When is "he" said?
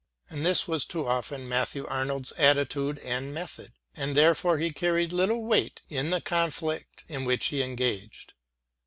4.57-4.71, 7.49-7.61